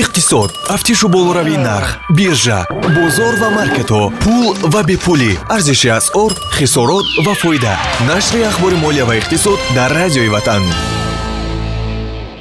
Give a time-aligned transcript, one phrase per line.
[0.00, 2.66] иқтисод тафтишу болоравии нарх биржа
[2.96, 5.32] бозор ва маркетҳо пул ва бепулӣ.
[5.54, 7.74] Арзиши асъор хисорот ва фоида.
[8.06, 10.62] Нашри ахбори молия ва иқтисод дар радиои ватан.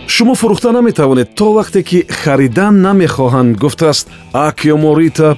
[0.08, 5.38] Шумо фурӯхта наметавонед то вақте ки харидан намехоҳанд гуфтааст акиоморита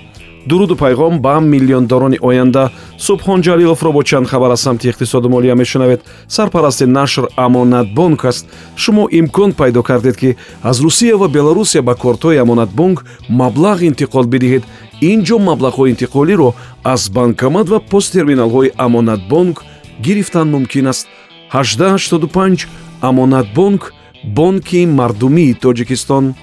[0.50, 6.02] дуруду пайғом ба миллиондорони оянда субҳон ҷалиловро бо чанд хабар аз самти иқтисоду молия мешунавед.
[6.28, 8.46] Сарпарасти нашр амонатбонк аст.
[8.76, 14.64] Шумо имкон пайдо кардед ки аз русия ва беларусия ба кортҳои амонатбонк маблағ интиқол бидиҳед.
[15.02, 19.64] Ин ҷо маблағҳои интиқолиро аз банкомат ва посттерминалҳои амонатбонк
[20.02, 21.08] гирифтан мумкин аст.
[21.54, 22.68] 1885
[23.02, 23.94] амонатбонк
[24.24, 26.36] бонки мардумии тоҷикистон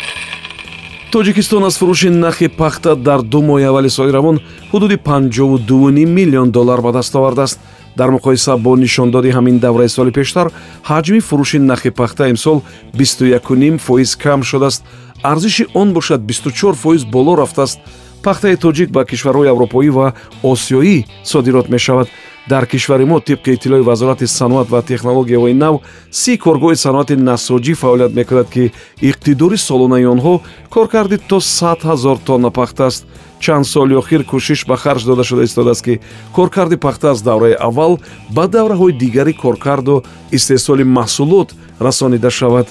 [1.17, 4.37] тоҷикистон аз фурӯши нахи пахта дар ду моҳи аввали соли равон
[4.73, 7.59] ҳудуди 52 миллион доллар ба даст овардааст.
[7.97, 10.47] Дар муқоиса бо нишондоди ҳамин давраи соли пештар
[10.91, 14.85] ҳаҷми фурӯши нахи пахта имсол 21 фоиз кам шудааст.
[15.23, 17.79] Арзиши он бошад 24 фоиз боло рафтааст.
[18.23, 22.09] Пахтаи тоҷик ба кишварҳои аврупоӣ ва осиёӣ содирот мешавад
[22.49, 25.81] дар кишвари мо тибқи иттилои вазорати саноат ва технологияҳои нав
[26.11, 30.35] си коргоҳи саноати насоҷӣ фаъолият мекунад ки иқтидори солонаи онҳо
[30.71, 33.07] коркарди то 100 ҳазор тонна пахта аст.
[33.41, 36.01] Чанд соли охир кӯшиш ба харҷ дода шуда истодааст ки
[36.33, 37.99] коркарди пахта аз давраи аввал
[38.31, 41.49] ба давраҳои дигари коркарду истеҳсоли маҳсулот
[41.81, 42.67] расонида шавад.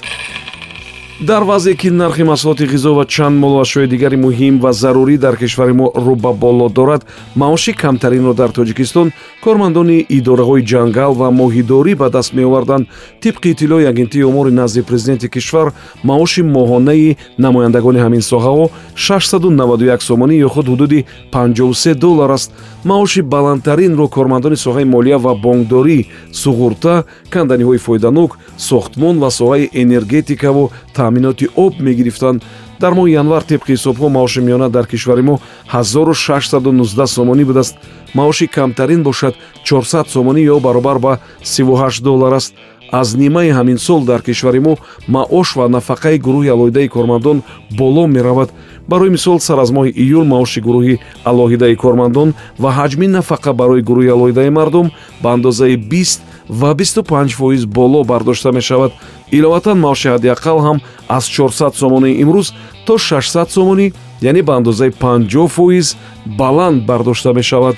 [1.20, 5.36] Дар вазъе ки нархи маҳсулоти ғизо ва чанд молу ашёи дигари муҳим ва зарурӣ дар
[5.36, 9.12] кишвари мо рӯ ба боло дорад маоши камтаринро дар тоҷикистон
[9.46, 12.84] кормандони идораҳои ҷангал ва моҳидорӣ ба даст меоварданд.
[13.22, 15.68] Тибқи иттилои агентии омори назди президенти кишвар
[16.10, 21.00] маоши моҳонаи намояндагони ҳамин соҳаҳо 691 сомонӣ ё худ ҳудуди
[21.32, 22.50] 53 доллар аст.
[22.84, 25.98] Маоши баландтаринро кормандони соҳаи молия ва бонкдорӣ
[26.42, 26.94] суғурта
[27.34, 28.30] канданиҳои фоиданок
[28.68, 32.42] сохтмон ва соҳаи энергетикаву таъминоти об мегирифтанд
[32.80, 35.40] дар моҳи январ тибқи ҳисобҳо маоши миёна дар кишвари мо
[35.72, 37.74] 1619 сомонӣ будааст.
[38.14, 42.54] Маоши камтарин бошад 400 сомонӣ ё баробар ба 38 доллар аст.
[42.92, 44.76] Аз нимаи ҳамин сол дар кишвари мо
[45.08, 47.42] маош ва нафақаи гурӯҳи алоҳидаи кормандон
[47.78, 48.50] боло меравад.
[48.88, 54.14] Барои мисол сар аз моҳи июл маоши гурӯҳи алоҳидаи кормандон ва ҳаҷми нафақа барои гурӯҳи
[54.16, 54.90] алоҳидаи мардум
[55.22, 58.92] ба андозаи 20 ва 25 фоиз боло бардошта мешавад
[59.30, 60.78] иловатан маоши ҳаддиаққал ҳам
[61.08, 62.52] аз 400 сомонии имрӯз
[62.86, 63.92] то 600 сомонӣ
[64.22, 67.76] яъне ба андозаи 50 фоиз баланд бардошта мешавад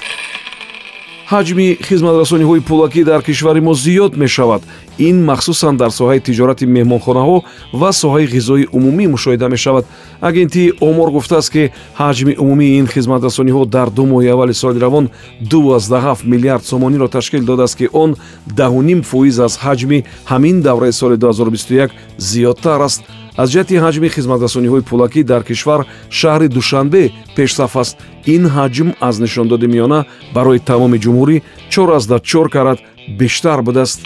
[1.32, 4.62] ҳаҷми хизматрасониҳои пулакӣ дар кишвари мо зиёд мешавад.
[5.08, 7.36] Ин махсусан дар соҳаи тиҷорати меҳмонхонаҳо
[7.80, 9.84] ва соҳаи ғизои умумӣ мушоҳида мешавад.
[10.30, 11.62] Агентии омор гуфтааст ки
[12.00, 15.04] ҳаҷми умумии ин хизматрасониҳо дар ду моҳи аввали соли равон
[15.40, 18.10] 27 миллиард сомониро ташкил додааст ки он
[18.56, 23.02] 10 фоиз аз ҳаҷми ҳамин давраи соли 2021 зиёдтар аст
[23.40, 25.80] аз ҷиҳати ҳаҷми хизматрасониҳои пулакӣ дар кишвар
[26.18, 27.02] шаҳри душанбе
[27.36, 27.96] пешсаф аст.
[28.34, 30.00] Ин ҳаҷм аз нишондоди миёна
[30.36, 31.36] барои тамоми ҷумҳурӣ
[31.70, 32.78] 44 карат
[33.20, 34.00] бештар будааст.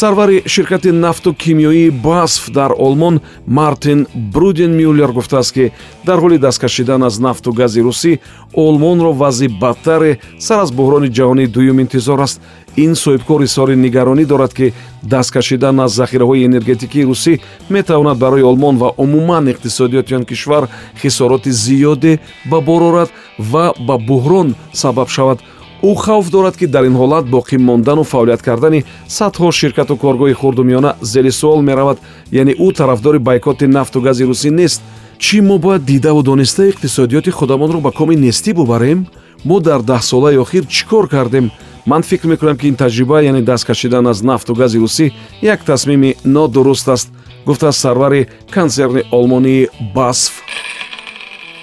[0.00, 5.72] Сарвари ширкати нафту кимиёии басф дар олмон мартин бруден мюллер гуфтааст ки
[6.04, 8.20] дар ҳоли даст кашидан аз нафту гази русӣ
[8.52, 12.40] олмонро вазъи бадтаре сар аз буҳрони ҷаҳонии дуюм интизор аст
[12.84, 14.72] ин соҳибкор изҳори нигаронӣ дорад ки
[15.02, 20.68] даст кашидан аз захираҳои энергетикии русӣ метавонад барои олмон ва умуман иқтисодиёти он кишвар
[21.02, 22.18] хисороти зиёде
[22.50, 25.38] ба бор орад ва ба буҳрон сабаб шавад.
[25.82, 30.90] Ӯ хавф дорад ки дар ин ҳолат боқӣ мондану фаъолият кардани садҳо ширкату коргоҳи хурдумиёна
[31.02, 31.98] зери суол меравад.
[32.32, 34.82] Яъне ӯ тарафдори байкоти нафту гази русӣ нест.
[35.18, 39.06] Чӣ мо бояд дидаву дониста иқтисодиёти худамонро ба коми нестӣ бубарем?
[39.44, 41.50] Мо дар даҳсолаи охир чӣ кор кардем
[41.86, 46.16] ман фикр мекунам ки ин таҷриба яъне даст кашидан аз нафту гази русӣ як тасмими
[46.24, 47.12] нодуруст аст
[47.46, 50.42] гуфтааст сарвари консерни олмонии басф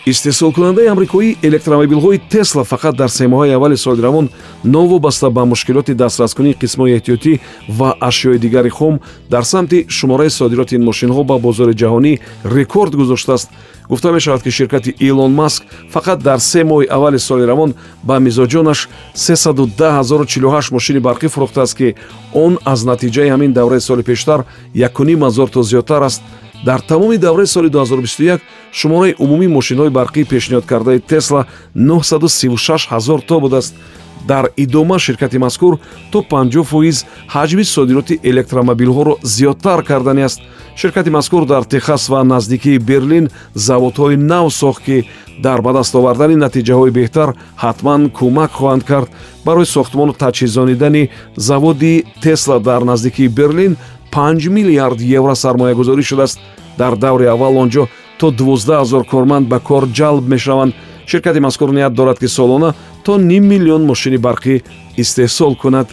[0.05, 4.29] истеҳсолкунандаи амрикоӣ электромобилҳои тесла фақат дар се моҳаи аввали соли равон
[4.63, 7.39] новобаста ба мушкилоти дастраскунии қисмҳои эҳтиётӣ
[7.77, 8.99] ва ашёи дигари хом
[9.29, 13.49] дар самти шумораи содироти ин мошинҳо ба бозори ҷаҳонӣ рекорд гузоштааст.
[13.89, 15.63] Гуфта мешавад ки ширкати илон маск
[15.93, 17.73] фақат дар се моҳи аввали соли равон
[18.03, 21.95] ба мизоҷонаш 310048 мошини барқӣ фурӯхтааст ки
[22.33, 24.43] он аз натиҷаи ҳамин давраи соли пештар
[24.75, 26.21] 1 ҳазор то зиёдтар аст
[26.65, 28.39] дар тамоми давраи соли 2021
[28.71, 31.45] шумораи умумии мошинҳои барқӣ пешниҳодкардаи тесла
[31.75, 33.75] 936 ҳазор то будааст.
[34.27, 35.79] Дар идома ширкати мазкур
[36.11, 40.39] то 50 фоиз ҳаҷми содироти электромобилҳоро зиёдтар кардани аст.
[40.75, 45.07] Ширкати мазкур дар техас ва наздикии берлин заводҳои нав сохт ки
[45.43, 47.29] дар ба даст овардани натиҷаҳои беҳтар
[47.63, 49.09] ҳатман кӯмак хоҳанд кард.
[49.45, 53.75] Барои сохтмону таҷҳизонидани заводи тесла дар наздикии берлин
[54.13, 56.39] 5 миллиард евро сармоягузорӣ шудааст.
[56.77, 57.87] Дар даври аввал он ҷо
[58.19, 60.73] то 12 ҳазор корманд ба кор ҷалб мешаванд.
[61.05, 64.61] Ширкати мазкур ният дорад ки солона то ним миллион мошини барқӣ
[64.97, 65.87] истеҳсол кунад.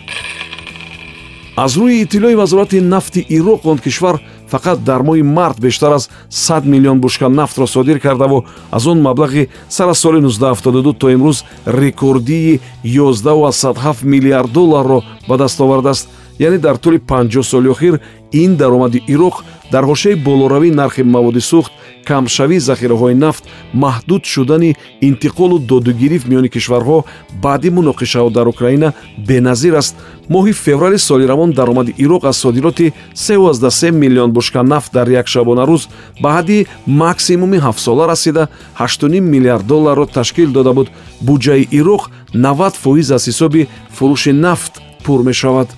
[1.56, 4.20] Аз рӯи иттилои вазорати нафти ироқ он кишвар
[4.52, 8.44] фақат дар моҳи март бештар аз 100 миллион бушка нафтро содир кардаву.
[8.70, 15.61] Аз он маблағи сар аз соли 1972 то имрӯз рекордии 11,7 миллиард долларро ба даст
[15.61, 16.08] овардааст
[16.47, 18.01] яъне дар тӯли 50 соли охир
[18.33, 19.37] ин даромади ироқ
[19.73, 21.73] дар ҳошияи болоравии нархи маводи сӯхт
[22.09, 23.45] камшавии захираҳои нафт
[23.75, 24.71] маҳдуд шудани
[25.09, 26.99] интиқолу додугирӣ миёни кишварҳо
[27.45, 28.89] баъди муноқишаҳо дар украина
[29.29, 29.95] беназир аст.
[30.35, 35.83] Моҳи феврали соли равон даромади ироқ аз содироти 33 миллион бушка нафт дар як шабонарӯз
[36.23, 38.49] ба ҳадди максимуми ҳафтсола расида
[38.79, 40.89] 8 миллиард долларро ташкил дода буд.
[41.21, 42.03] Буҷаи ироқ
[42.35, 44.73] 90 фоиз аз ҳисоби фурӯши нафт
[45.05, 45.69] пур мешавад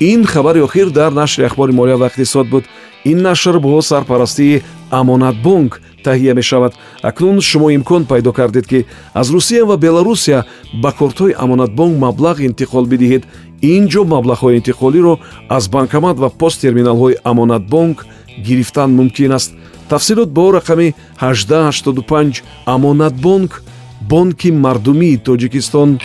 [0.00, 2.64] ин хабари охир дар нашри ахбори молия ва иқтисод буд.
[3.04, 6.74] Ин нашр бо сарпарастии амонатбонк таҳия мешавад.
[7.02, 8.84] Акнун шумо имкон пайдо кардед ки
[9.14, 10.44] аз русия ва беларусия
[10.82, 13.24] ба кортҳои амонатбонк маблағ интиқол бидиҳед.
[13.62, 15.18] Ин ҷо маблағҳои интиқолиро
[15.48, 18.06] аз банкомат ва посттерминалҳои амонатбонк
[18.46, 19.52] гирифтан мумкин аст.
[19.88, 23.62] Тафсилот бо рақами 1885 амонатбонк
[24.00, 25.98] бонки мардумии тоҷикистон.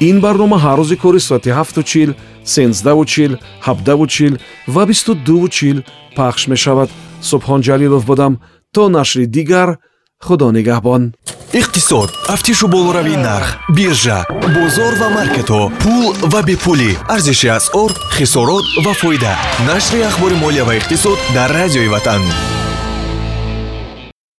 [0.00, 2.37] Ин барнома ҳар рӯзи кори соати 7чил сенздаvu
[3.12, 3.32] чил
[3.66, 4.34] ҳабдаву чил
[4.74, 5.78] ва бисту дуву чил
[6.16, 6.90] пахш мешавад.
[7.28, 8.32] Субҳон ҷалилов будам.
[8.74, 9.68] То нашри дигар
[10.26, 11.02] худо нигаҳбон.
[11.60, 12.10] Иқтисод.
[12.26, 14.18] Тафтишу болоравии нарх биржа
[14.56, 16.92] бозор ва маркетҳо пул ва бепулӣ.
[17.14, 19.34] Арзиши асъор хисорот ва фоида.
[19.68, 22.22] Нашри ахбори молия ва иқтисод дар радиои ватан